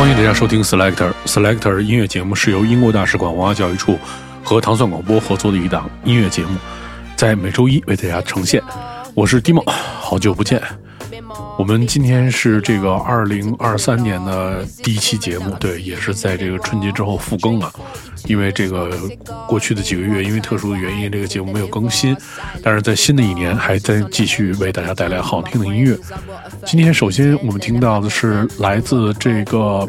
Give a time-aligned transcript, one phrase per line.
[0.00, 3.98] 欢迎大家收听 Selector Selector 音乐节目，是由英国大使馆文化教育处
[4.42, 6.56] 和糖蒜广播合作的一档音乐节目，
[7.16, 8.62] 在每周一为大家呈现。
[9.12, 10.58] 我是 Dimo，好久不见。
[11.58, 17.70] 我们今天是这个二零二三年的第一期节目，对，也是在这个春节之后复更了。
[18.26, 18.90] 因为这个
[19.46, 22.16] 过去的几个月，因为特殊的原因，这个节目没有更新。
[22.62, 25.96] 但是在新的一年，还在继续为大家带来好听的音乐。
[26.64, 29.86] 今天首先我们听到的是来自这个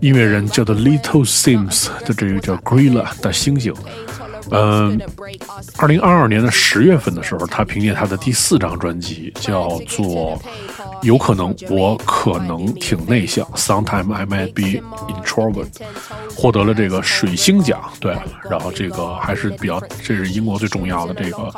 [0.00, 3.72] 音乐人叫做 Little Sims 的这个叫 Gorilla 的星星。
[4.50, 5.00] 嗯，
[5.78, 10.40] 二零二二年的十月份的时候，他凭借他的第四张专辑叫做。
[11.02, 14.80] 有可能我可能挺内向，Sometime I might be
[15.12, 15.66] introvert，
[16.34, 18.16] 获得了这个水星奖，对，
[18.48, 21.52] 然后这个还是比较，这是英国最重要的这个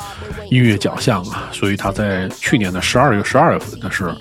[0.49, 4.13] 音乐奖项啊，所以他在去年的十二月十二月份的是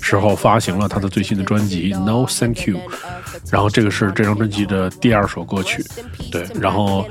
[0.00, 2.80] 时候发行了他的最新的专辑 No Thank You，
[3.52, 5.84] 然后这个是这张专辑的第二首歌曲，
[6.32, 7.06] 对，然后。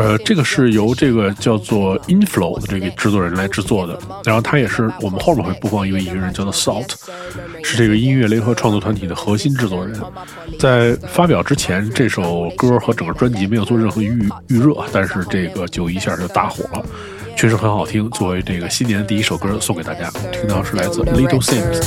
[0.00, 6.94] 呃，这个是由这个叫做 Inflow 的这个制作人来制作的，然后他也是我们后面会播放一位音乐人叫做 Salt，
[7.62, 10.00] 是这个音乐联合创作团体的核心制作人。
[10.58, 16.82] 在发表之前，这首歌和整个专辑没有做任何预预热，但是这个就一下就大火了，
[17.36, 18.08] 确实很好听。
[18.12, 21.84] 作为这个新年的第一首歌送给大家，听到是来自 Little Sims 的。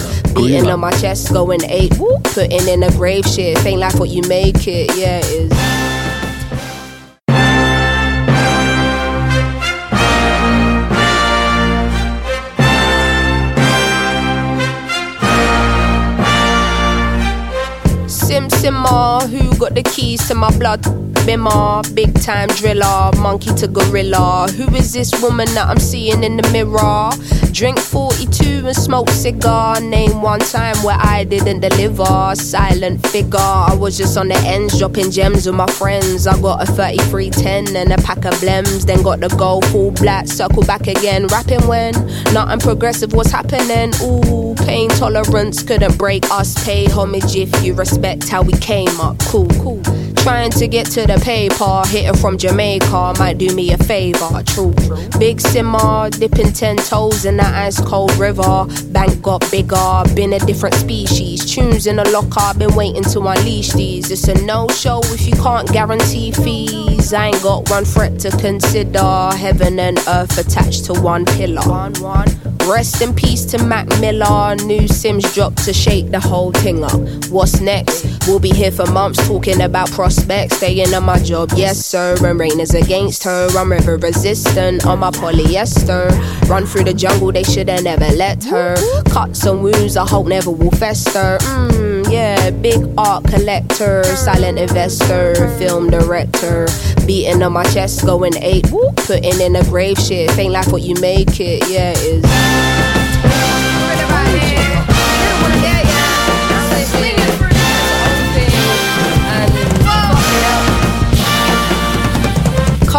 [18.63, 20.81] Simmer, who got the keys to my blood?
[21.25, 24.47] Bimmer, big time driller, monkey to gorilla.
[24.55, 27.11] Who is this woman that I'm seeing in the mirror?
[27.53, 29.79] Drink 42 and smoke cigar.
[29.79, 32.33] Name one time where I didn't deliver.
[32.35, 36.25] Silent figure, I was just on the ends, dropping gems with my friends.
[36.25, 38.85] I got a 3310 and a pack of blems.
[38.85, 41.27] Then got the gold full black, circle back again.
[41.27, 41.93] Rapping when
[42.33, 43.93] nothing progressive was happening.
[44.01, 46.53] Ooh, pain tolerance couldn't break us.
[46.65, 49.17] Pay homage if you respect how we came up.
[49.19, 49.81] Cool, cool.
[50.23, 54.41] Trying to get to the paper, hitting from Jamaica might do me a favor.
[54.45, 54.73] True,
[55.19, 58.65] big simmer, dipping ten toes in that ice cold river.
[58.91, 61.45] Bank got bigger, been a different species.
[61.45, 64.09] Tunes in the locker, been waiting to unleash these.
[64.11, 67.13] It's a no show if you can't guarantee fees.
[67.13, 69.31] I ain't got one threat to consider.
[69.35, 71.67] Heaven and earth attached to one pillar.
[71.67, 72.42] One, one.
[72.67, 74.55] Rest in peace to Mac Miller.
[74.55, 76.99] New Sims dropped to shake the whole thing up.
[77.29, 78.05] What's next?
[78.27, 80.57] We'll be here for months talking about prospects.
[80.57, 82.15] Staying on my job, yes sir.
[82.25, 83.47] And rain is against her.
[83.57, 86.09] I'm river resistant on my polyester.
[86.49, 88.75] Run through the jungle, they should've never let her.
[89.09, 91.37] Cuts and wounds, I hope never will fester.
[91.41, 96.67] Mmm, yeah, big art collector, silent investor, film director.
[97.07, 98.67] Beating on my chest, going eight.
[99.07, 100.37] Putting in a grave shit.
[100.37, 102.92] Ain't like what you make it, yeah, it is.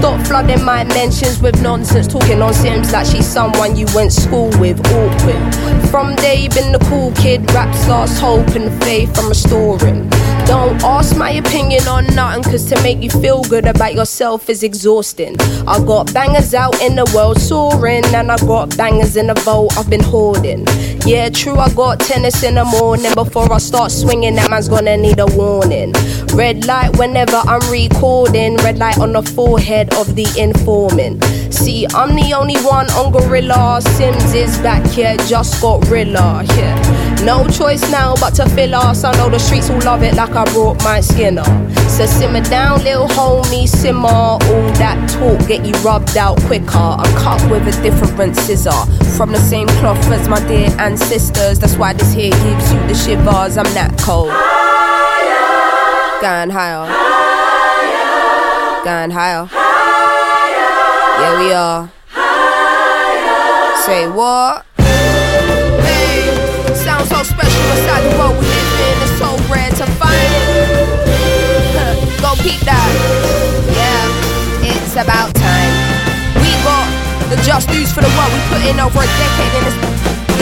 [0.00, 4.48] Stop flooding my mentions with nonsense, talking on Sims like she's someone you went school
[4.58, 4.80] with.
[4.86, 5.90] Awkward.
[5.90, 10.08] From day, been the cool kid, raps lost hope and faith I'm restoring.
[10.46, 14.62] Don't ask my opinion on nothing, cause to make you feel good about yourself is
[14.62, 15.36] exhausting.
[15.68, 19.76] I got bangers out in the world soaring, and I got bangers in the vault
[19.76, 20.64] I've been hoarding.
[21.06, 23.12] Yeah, true, I got tennis in the morning.
[23.14, 25.92] Before I start swinging, that man's gonna need a warning.
[26.34, 31.24] Red light whenever I'm recording, red light on the forehead of the informant.
[31.52, 33.80] See, I'm the only one on Gorilla.
[33.82, 36.44] Sims is back here, just got Rilla.
[36.56, 37.09] Yeah.
[37.24, 39.04] No choice now but to fill us.
[39.04, 41.44] I know the streets will love it like I brought my skinner.
[41.88, 44.08] So simmer down, little homie, simmer.
[44.08, 44.38] All
[44.80, 46.78] that talk get you rubbed out quicker.
[46.78, 48.86] I'm cut with a different scissor.
[49.16, 51.58] From the same cloth as my dear ancestors.
[51.58, 53.58] That's why this here gives you the shivers.
[53.58, 54.30] I'm that cold.
[54.32, 56.20] Higher.
[56.22, 56.86] Going higher.
[56.88, 58.84] higher.
[58.84, 59.44] Going higher.
[59.50, 61.20] higher.
[61.20, 61.90] Yeah, we are.
[62.08, 63.76] Higher.
[63.84, 64.64] Say what?
[77.30, 79.76] The just news for the work we put in over a decade and it's,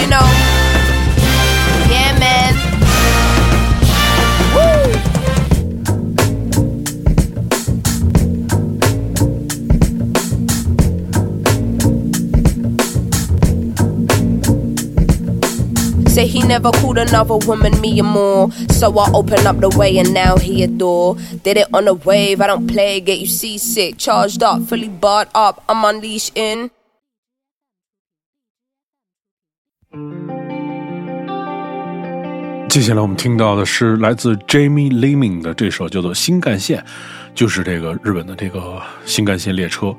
[0.00, 0.25] you know.
[1.93, 2.55] Yeah, man.
[4.55, 4.88] Woo!
[16.08, 18.50] Say he never called another woman me and more.
[18.70, 21.17] So I open up the way and now he adore.
[21.43, 23.99] Did it on a wave, I don't play, get you seasick.
[23.99, 26.70] Charged up, fully barred up, I'm unleashing.
[32.69, 36.79] 接下来我们听到的是来自 Jamie Liming 的这首叫做《新干线》，
[37.35, 39.97] 就是这个日本的这个新干线列车，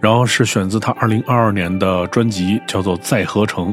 [0.00, 3.72] 然后是选自他二零二二年的专辑叫做《再合成》，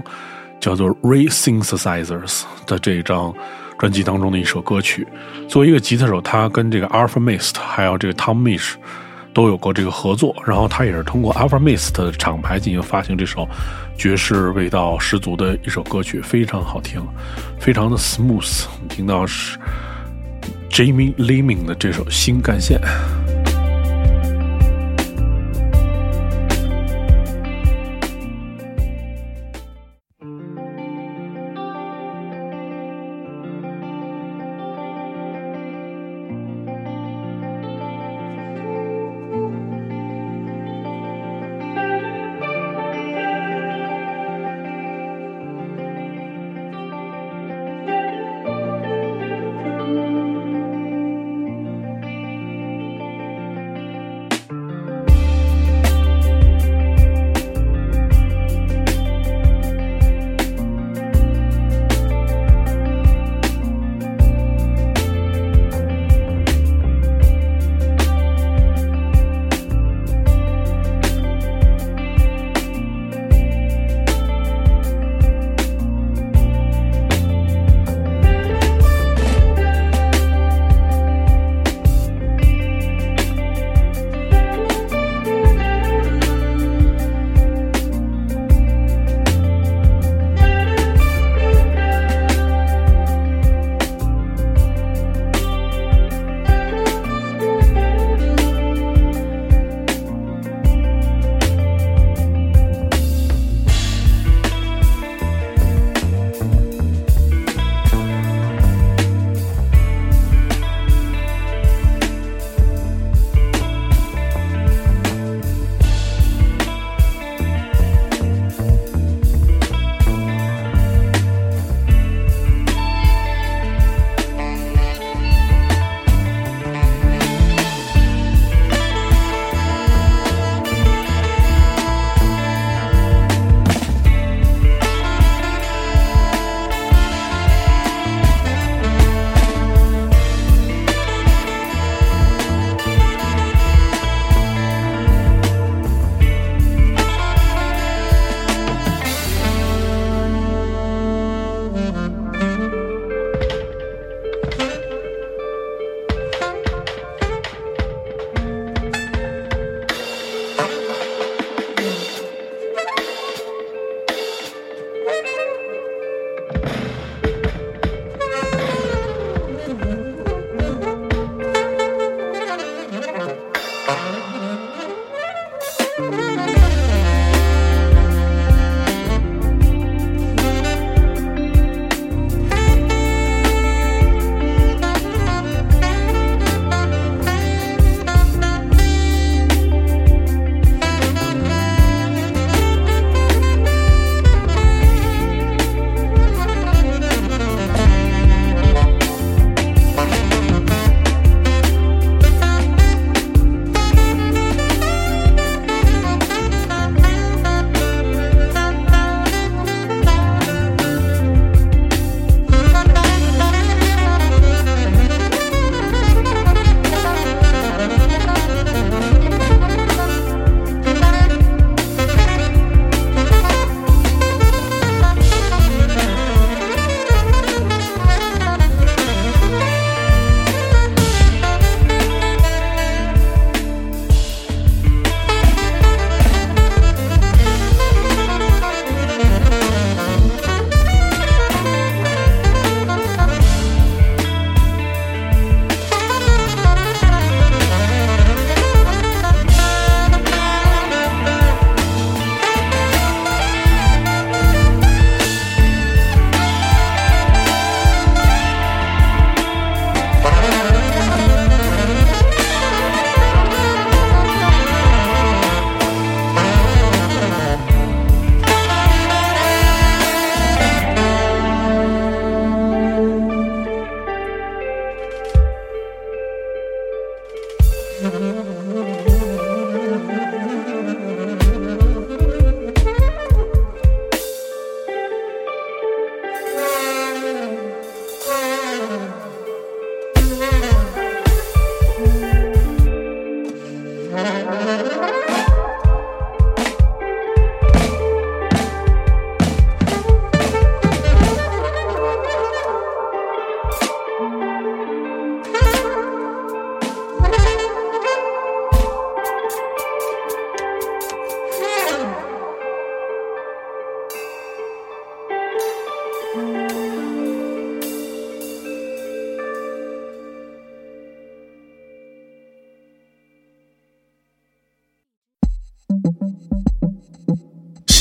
[0.60, 3.34] 叫做 Re-Synthesizers 的这一张
[3.80, 5.08] 专辑当中的一首歌曲。
[5.48, 8.74] 作为一个吉他手，他跟这个 Alpha Mist 还有这个 Tom Misch。
[9.34, 13.48] 都有过这个合作，然后他也是通过 Alpha Mist 的厂牌进行发行这首
[13.98, 17.02] 爵士味道十足的一首歌曲，非常好听，
[17.60, 18.66] 非常的 smooth。
[18.74, 19.58] 我们听到是
[20.70, 22.80] Jamie Liming 的这首《新干线》。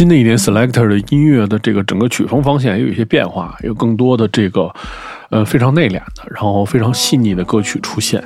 [0.03, 4.69] 新的一年，Selector 的音乐的这个整个曲风方向也有一些变化，有更多的这个
[5.31, 8.21] 呃非常内敛的，然后非常细腻的歌曲出现。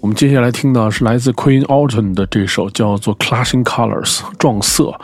[0.00, 4.98] 我们接下来听到是来自 Queen Autumn 的这首叫做《Clashing Colors》撞色，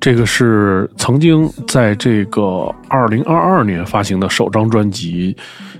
[0.00, 5.36] 这个是曾经在这个二零二二年发行的首张专辑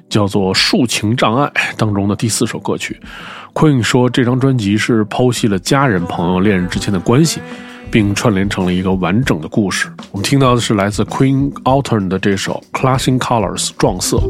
[0.08, 2.96] 叫做《抒情障碍》当中的第四首歌曲。
[3.52, 7.40] Queen 说这张专辑是剖析了家人、朋友、恋人之间的关系。
[7.90, 9.88] 并串联成了一个完整的故事。
[10.12, 14.20] 我们听到的是来自 Queen Alton 的这首《Clashing Colors》撞色。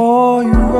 [0.00, 0.78] Or you're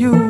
[0.00, 0.29] you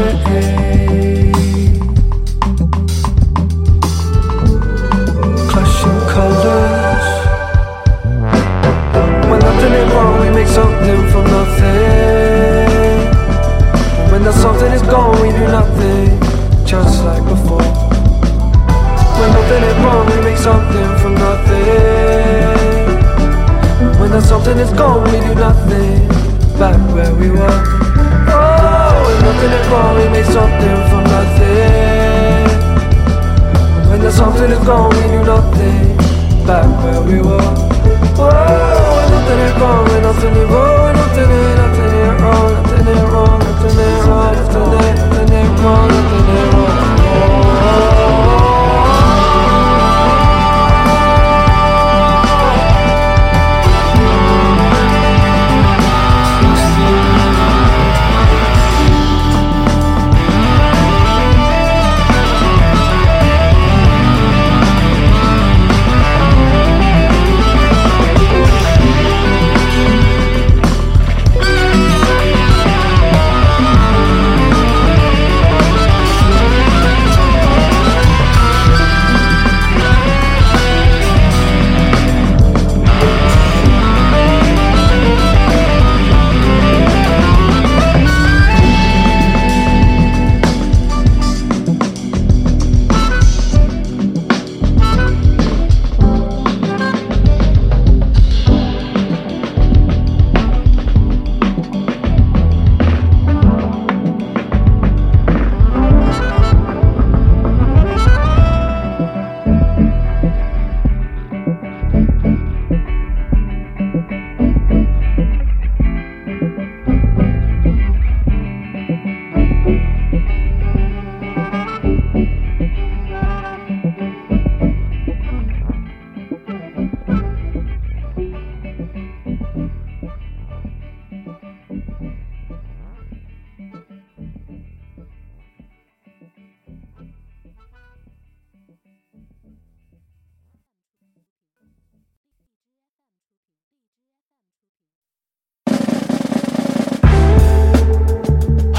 [0.00, 0.49] away.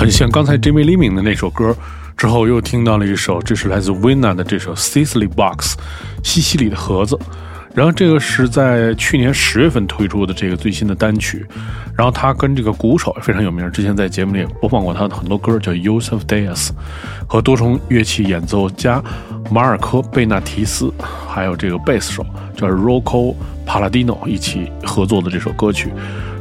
[0.02, 1.78] 很像刚才 Jimmy Lim 的那首歌
[2.18, 5.78] 之后，又听到了一首，这是来自 Winna 的这首 Sicily Box，
[6.24, 7.16] 西西里的盒子。
[7.76, 11.46] 然后这个是在去年十月份推出的这个最新的单曲。
[11.96, 16.72] 然后他跟这个鼓手非常有名，之前在节目里播放过他的很多歌，叫 Yusuf Dias，
[17.28, 19.04] 和多重乐器演奏家
[19.52, 20.92] 马尔科贝纳提斯，
[21.28, 22.26] 还有这个贝斯手
[22.58, 23.36] 叫 Rocco
[23.68, 25.94] Palladino 一起合作的这首歌曲。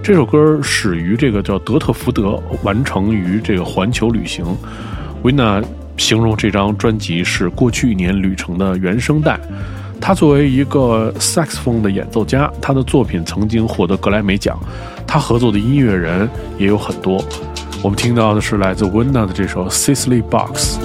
[0.02, 4.44] 这首歌始于这个叫德特福德，完成于这个环球旅行。
[5.22, 5.62] 维纳
[5.98, 9.38] 形容这张专辑是过去一年旅程的原声带。
[10.00, 14.58] 他作为一个萨克斯风的演奏家，他的作品曾经获得格莱美奖。
[15.06, 17.22] 他合作的音乐人也有很多。
[17.82, 20.78] 我们听到的是来自温娜的这首《Sicily Box》。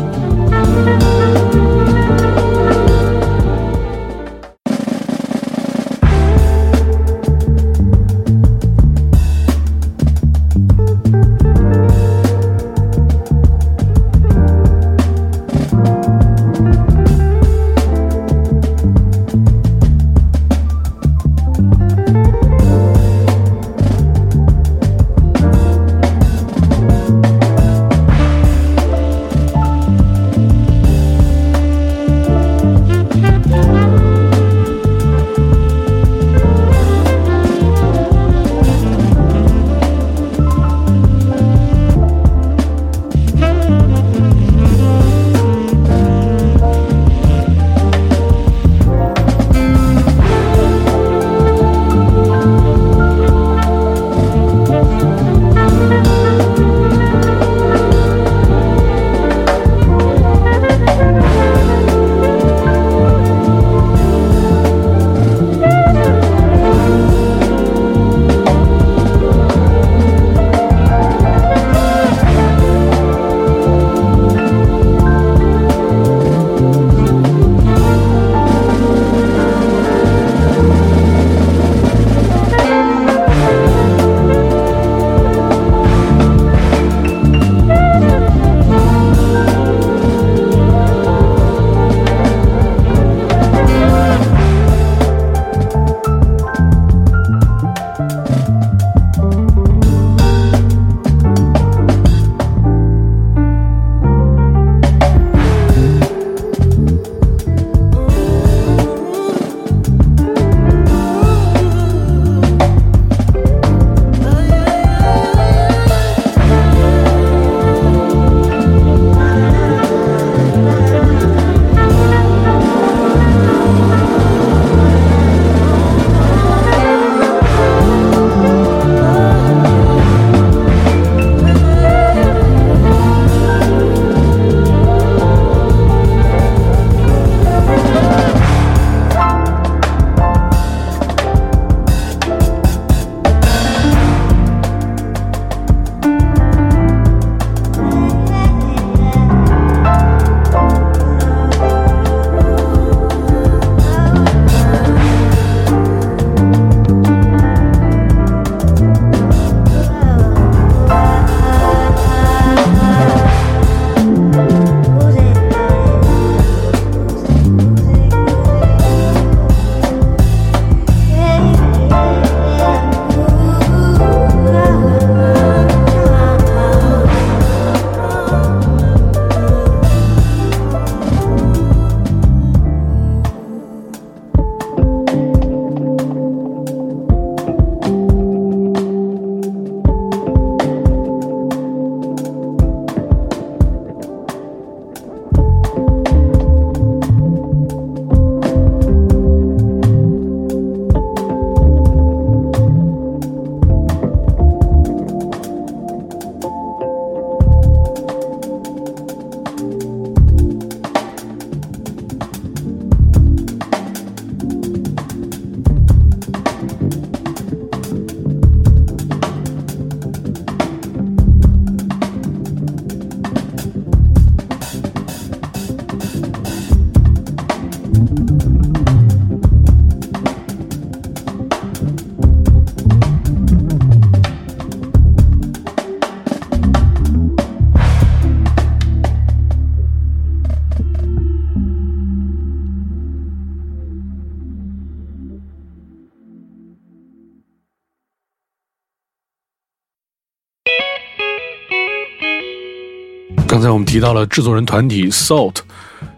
[253.95, 255.55] 提到了制作人团体 Salt，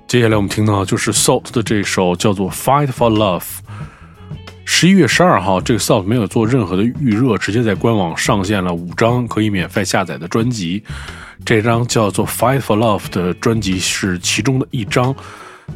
[0.08, 3.42] 接下来我们听到就是 Salt 的这首叫做《Fight for Love》。
[4.66, 10.82] 十一月十二号，这个 Salt 没有做任何的预热，直接在官网上线了五张可以免费下载的专辑。
[11.46, 15.16] 这张叫做《Fight for Love》的专辑是其中的一张。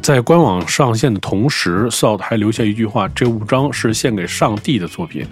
[0.00, 5.24] 在官网上线的同时，Salt 还留下一句话：“这五张是献给上帝的作品。”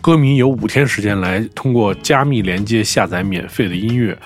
[0.00, 4.16] 歌迷有五天时间来通过加密连接下载免费的音乐。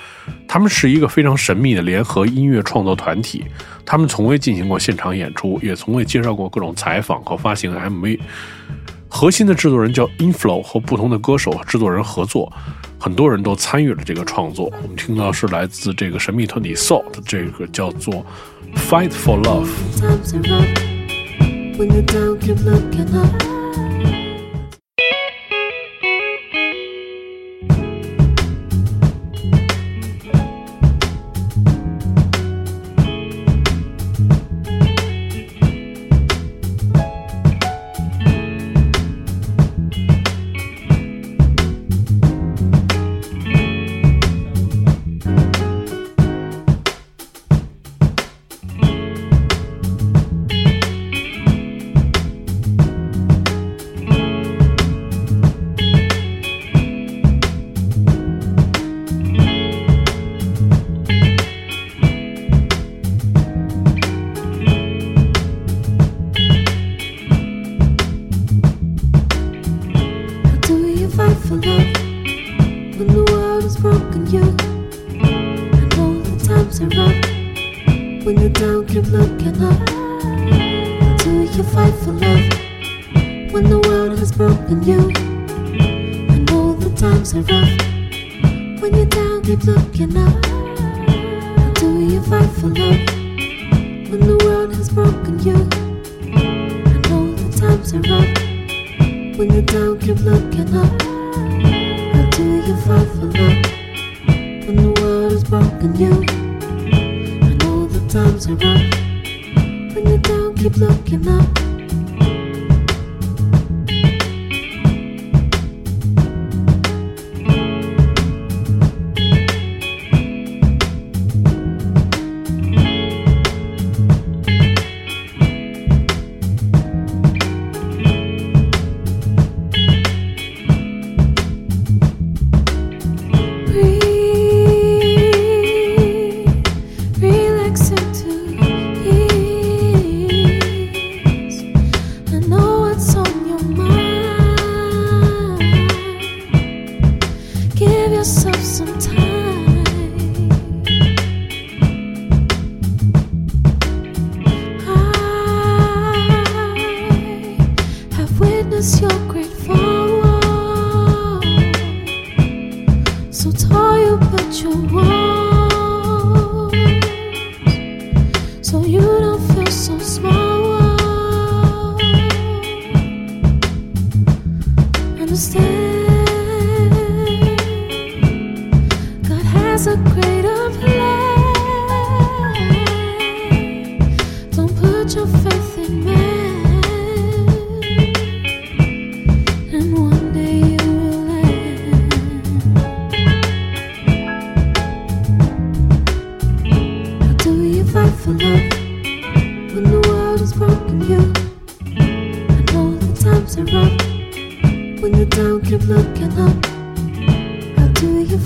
[0.47, 3.45] 他们是一个非常神秘的联合音乐创作团体。
[3.87, 8.21] 他们从未进行过现场演出，也从未介绍过各种采访和发行 MV。
[9.09, 12.53] 核心的制作人叫 Inflow，和不同的歌手和制作人合作，
[12.99, 14.71] 很多人都参与了这个创作。
[14.83, 18.25] 我们听到是来自这个神秘团体 Salt，这个叫做。
[18.77, 19.69] Fight for love.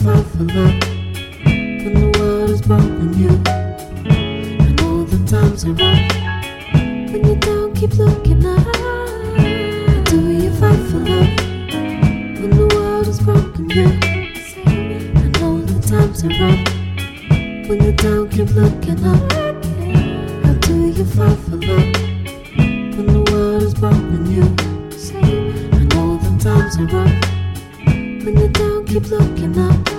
[0.05, 0.81] fight for love
[1.83, 3.09] when the world is broken.
[3.17, 3.31] You
[4.63, 6.13] and all the times are right
[7.11, 8.67] when you don't keep looking up.
[10.05, 11.33] Do you fight for love
[12.39, 13.71] when the world is broken?
[13.71, 13.89] You
[15.23, 16.69] and all the times are right
[17.67, 17.93] when you
[18.29, 19.33] keep looking up.
[20.45, 21.93] How do you fight for love
[22.97, 24.31] when the world is broken?
[24.31, 24.55] You
[26.21, 26.87] the times are
[28.25, 29.94] when you don't keep looking up.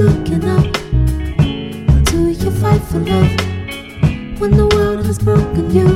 [0.00, 0.64] Looking up.
[2.06, 3.32] Do you fight for love
[4.40, 5.88] when the world has broken you?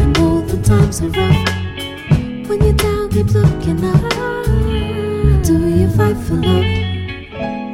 [0.00, 2.48] I know the times are rough.
[2.48, 4.00] When you're down, keep looking up.
[5.44, 6.68] Do you fight for love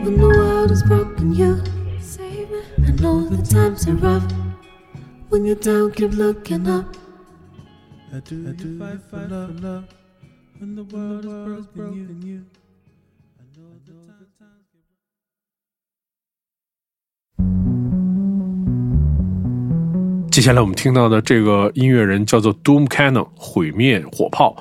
[0.05, 1.63] when the world has broken you?
[2.85, 4.29] I know the times are rough.
[5.29, 6.97] When you're down, keep looking up.
[8.13, 9.85] I do, I do fight, fight for love
[10.59, 11.25] when the world
[11.59, 12.45] has broken you.
[12.55, 12.56] I
[20.37, 24.55] 接下来我们听到的这个音乐人叫做 Doom Cannon 毁灭火炮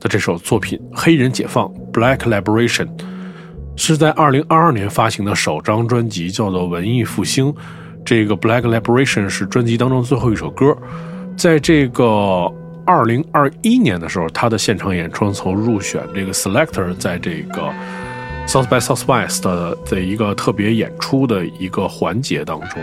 [0.00, 2.88] 的这首作品《黑人解放》（Black Liberation）
[3.76, 7.46] 是在2022年发行的首张专辑，叫做《文艺复兴》。
[8.04, 10.76] 这个《Black Liberation》是专辑当中最后一首歌。
[11.36, 12.04] 在这个
[12.84, 17.72] 2021年的时候，他的现场演出曾入选这个 Selector 在这个
[18.48, 22.82] South by Southwest 的的一个特别演出的一个环节当中。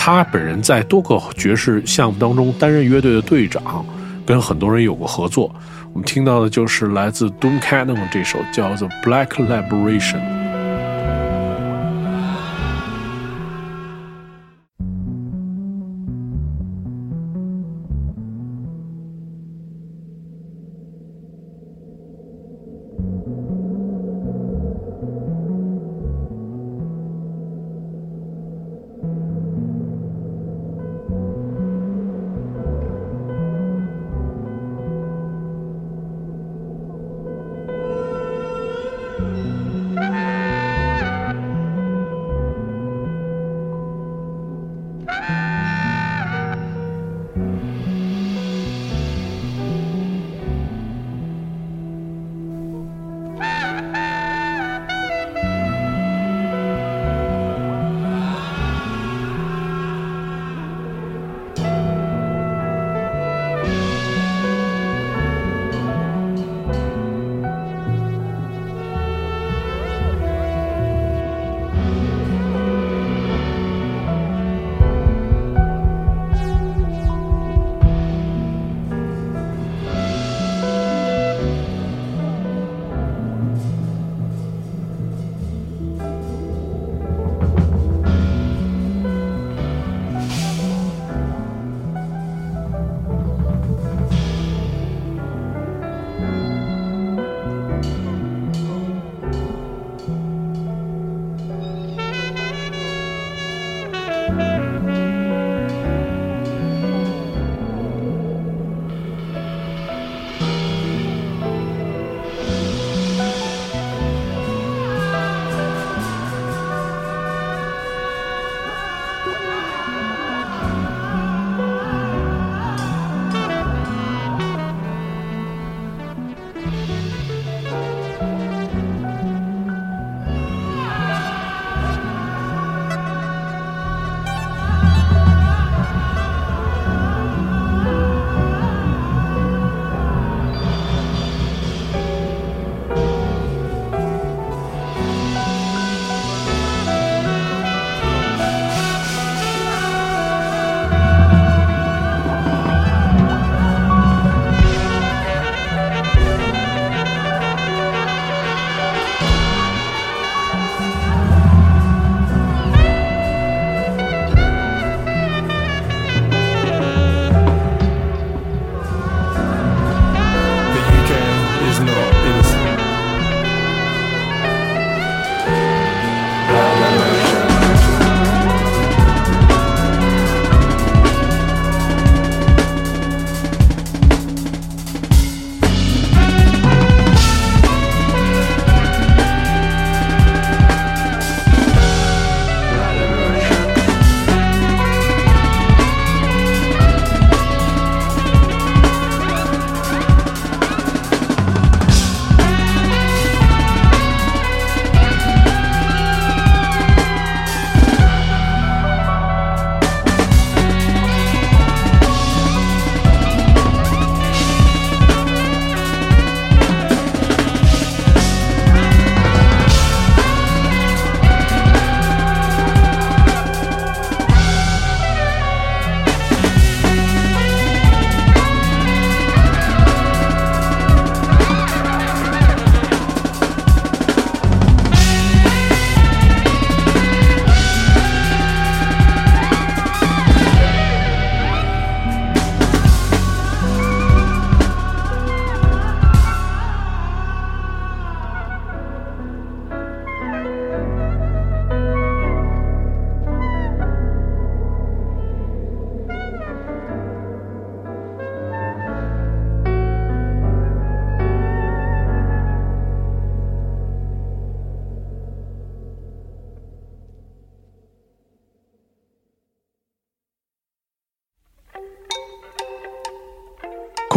[0.00, 3.84] 他本人在多个爵士项目当中担任乐队的队长，
[4.24, 5.52] 跟很多人有过合作。
[5.92, 10.20] 我们听到的就是来自 Doom Cannon 这首叫做《Black Liberation》。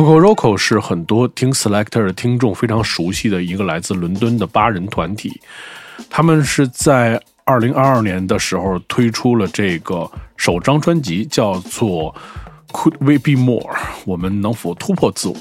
[0.01, 5.39] Coco Roco 是很多听 Selector 的听众非常熟悉的一个来自伦敦的八人团体。
[6.09, 12.15] 他们是在二零二二年的时候推出了这个首张专辑，叫做
[12.71, 13.77] Could We Be More？
[14.03, 15.35] 我们能否突破自我？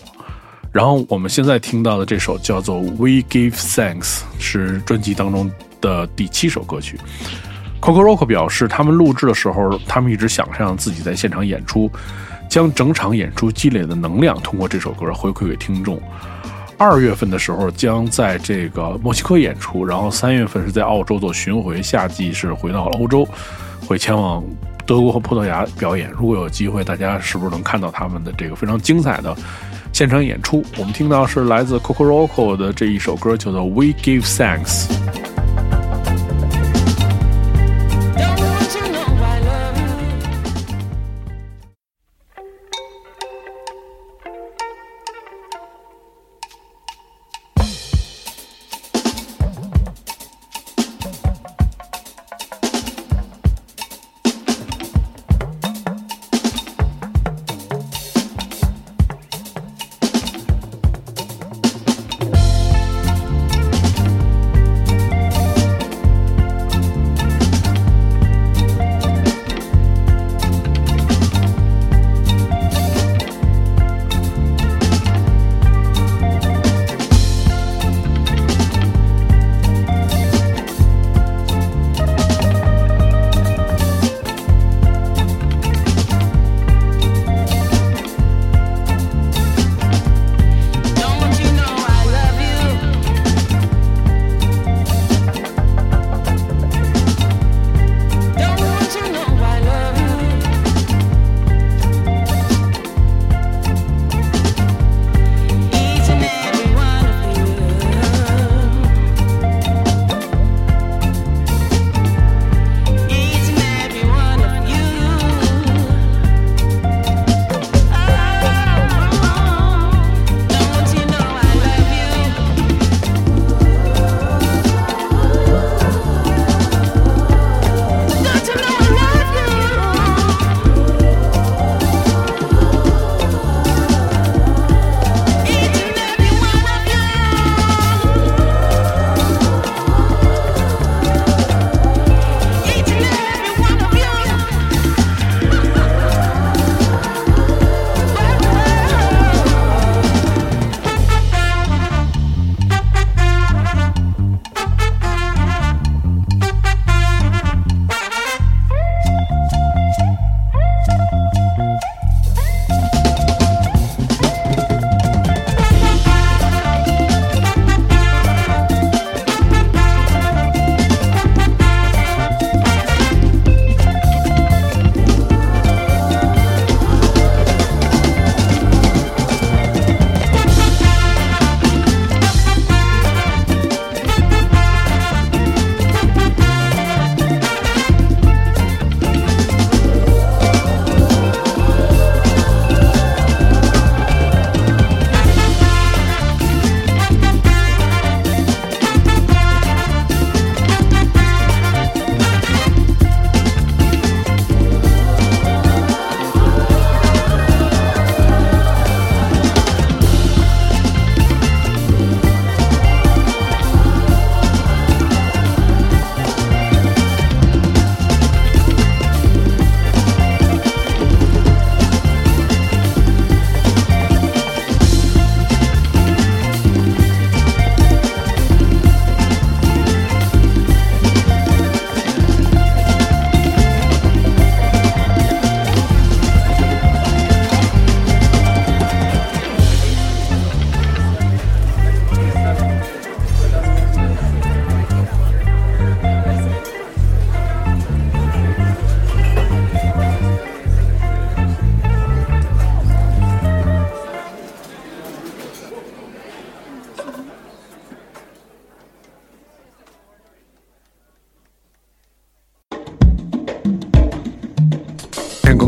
[0.70, 7.01] 然后我们现在听到的这首叫做 We Give Thanks，是专辑当中的第七首歌曲。
[7.81, 11.90] Coco Roco 表示，他们录制的时候，他们一直想象自己在现场演出，
[12.51, 16.03] 将整场演出积累的能量通过这首歌回馈给听众。
[16.77, 23.27] 二月份的时候将在这个墨西哥演出，然后三月份是在澳洲做巡回，夏季是回到了欧洲，
[23.87, 24.43] 会前往
[24.85, 26.11] 德国和葡萄牙表演。
[26.11, 29.37] 如果有机会，大家是不是能看到他们的这个非常精彩的
[29.93, 30.65] 现场演出？
[30.77, 34.89] 我们听到是来自 Coco Roco 的这一首歌，叫做《We Give Thanks》。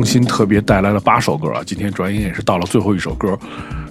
[0.04, 3.38] 新特别带来了八首歌啊，今天转眼也是到了最后一首歌，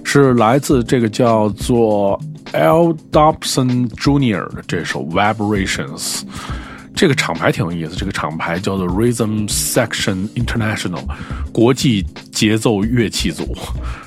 [0.04, 2.20] 是来自这个叫做
[2.52, 2.94] L.
[3.10, 4.54] Dobson Jr.
[4.54, 6.22] 的这首 Vibrations。
[6.94, 11.02] 这个厂牌挺有意思，这个厂牌叫做 Rhythm Section International，
[11.50, 13.56] 国际节奏乐器组。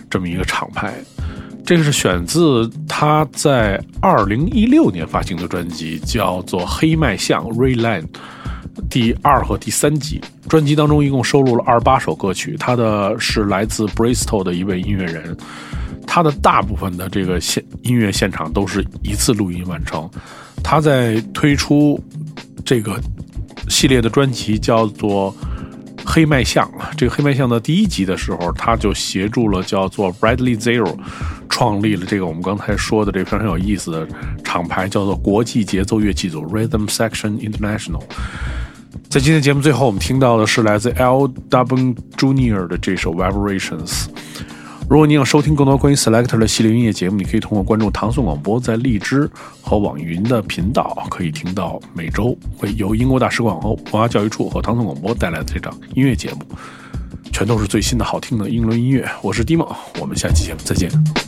[0.10, 0.94] 这么一个厂牌。
[1.66, 8.04] 这个是选自他在二零一六年发行的专辑，叫做《黑麦巷 Rayland》
[8.90, 10.22] 第二和第三集。
[10.48, 15.36] 专辑当中一共收录了二十八首歌曲，他的是来自 Bristol 的一位音乐人，
[16.06, 20.10] 他的大部分的这个现音乐现场都是一次录音完成。
[20.64, 22.00] 他在推出
[22.64, 23.00] 这个
[23.70, 25.36] 系列的专辑叫做。
[26.08, 30.96] 黑麦巷，这个黑麦巷的第一集的时候，他就协助了叫做 Bradley Zero，
[31.50, 34.08] 创立了这个我们刚才说的这非常有意思的
[34.44, 38.04] 厂牌，叫做国际节奏乐器组 Rhythm Section International。
[39.10, 41.28] 在今天节目最后，我们听到的是来自 L.
[41.28, 41.96] W.
[42.18, 44.08] Junior 的这首 Vibrations。
[44.90, 49.30] 如果你想收听更多关于 Selector 的系列音乐节目，你可以通过关注唐宋广播在荔枝
[49.62, 56.42] 和网易云的频道，可以听到每周会由英国大使馆和文化教育处和唐宋广播带来的这档音乐节目，
[57.32, 59.10] 全都是最新的好听的英伦音乐。
[59.24, 61.25] 我是 Dimo，我们下期节目再见。